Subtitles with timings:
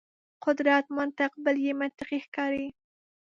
[0.45, 2.67] قدرت منطق بل بې منطقي ښکاري.